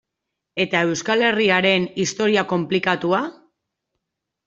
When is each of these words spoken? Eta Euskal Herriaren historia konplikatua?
Eta 0.63 0.81
Euskal 0.93 1.25
Herriaren 1.27 1.87
historia 2.07 2.47
konplikatua? 2.57 3.25